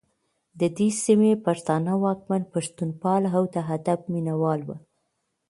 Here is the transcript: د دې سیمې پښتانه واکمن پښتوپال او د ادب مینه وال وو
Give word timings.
د 0.59 0.61
دې 0.77 0.89
سیمې 1.03 1.33
پښتانه 1.45 1.91
واکمن 2.03 2.41
پښتوپال 2.53 3.23
او 3.35 3.43
د 3.53 3.55
ادب 3.75 3.99
مینه 4.11 4.33
وال 4.41 4.61
وو 4.67 4.75